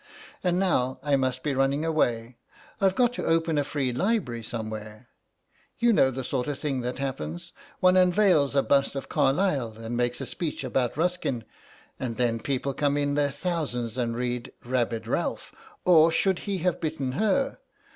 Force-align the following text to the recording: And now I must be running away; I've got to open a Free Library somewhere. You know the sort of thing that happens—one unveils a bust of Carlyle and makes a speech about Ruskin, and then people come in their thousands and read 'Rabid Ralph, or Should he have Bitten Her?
And 0.43 0.57
now 0.57 0.97
I 1.03 1.15
must 1.15 1.43
be 1.43 1.53
running 1.53 1.85
away; 1.85 2.37
I've 2.79 2.95
got 2.95 3.13
to 3.13 3.23
open 3.25 3.59
a 3.59 3.63
Free 3.63 3.93
Library 3.93 4.41
somewhere. 4.41 5.09
You 5.77 5.93
know 5.93 6.09
the 6.09 6.23
sort 6.23 6.47
of 6.47 6.57
thing 6.57 6.81
that 6.81 6.97
happens—one 6.97 7.95
unveils 7.95 8.55
a 8.55 8.63
bust 8.63 8.95
of 8.95 9.09
Carlyle 9.09 9.73
and 9.73 9.95
makes 9.95 10.19
a 10.19 10.25
speech 10.25 10.63
about 10.63 10.97
Ruskin, 10.97 11.43
and 11.99 12.17
then 12.17 12.39
people 12.39 12.73
come 12.73 12.97
in 12.97 13.13
their 13.13 13.29
thousands 13.29 13.95
and 13.95 14.15
read 14.15 14.51
'Rabid 14.65 15.05
Ralph, 15.05 15.53
or 15.85 16.11
Should 16.11 16.39
he 16.49 16.57
have 16.65 16.81
Bitten 16.81 17.11
Her? 17.11 17.59